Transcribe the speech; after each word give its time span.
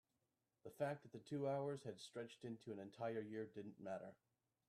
the 0.63 0.71
fact 0.71 1.03
that 1.03 1.11
the 1.11 1.19
two 1.29 1.47
hours 1.47 1.83
had 1.85 1.99
stretched 2.01 2.43
into 2.43 2.71
an 2.71 2.79
entire 2.79 3.21
year 3.21 3.45
didn't 3.53 3.79
matter. 3.79 4.15